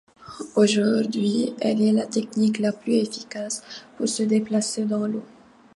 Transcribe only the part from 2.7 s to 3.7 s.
plus efficace